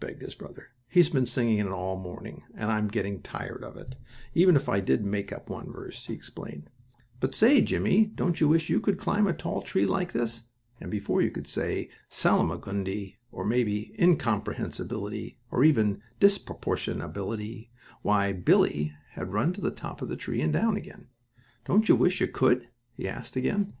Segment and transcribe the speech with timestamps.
[0.00, 0.70] begged his brother.
[0.88, 3.96] "He's been singing it all the morning, and I'm getting tired of it,
[4.34, 6.68] even if I did make up one verse," he explained.
[7.20, 10.46] "But say, Jimmie, don't you wish you could climb a tall tree, like this?"
[10.80, 17.68] and before you could say Salimagundy or maybe incomprehensibility or even disproportionability,
[18.02, 21.06] why Billie had run to the top of the tree and down again.
[21.64, 23.74] "Don't you wish you could?" he asked again.